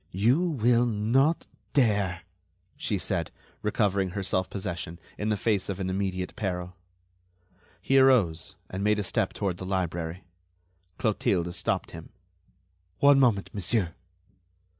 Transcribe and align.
"You 0.09 0.39
will 0.41 0.87
not 0.87 1.45
dare," 1.73 2.23
she 2.75 2.97
said, 2.97 3.29
recovering 3.61 4.09
her 4.17 4.23
self 4.23 4.49
possession 4.49 4.99
in 5.15 5.29
the 5.29 5.37
face 5.37 5.69
of 5.69 5.79
an 5.79 5.91
immediate 5.91 6.35
peril. 6.35 6.75
He 7.83 7.99
arose, 7.99 8.55
and 8.67 8.83
made 8.83 8.97
a 8.97 9.03
step 9.03 9.31
toward 9.31 9.57
the 9.57 9.63
library. 9.67 10.23
Clotilde 10.97 11.53
stopped 11.53 11.91
him: 11.91 12.09
"One 12.97 13.19
moment, 13.19 13.51
monsieur." 13.53 13.93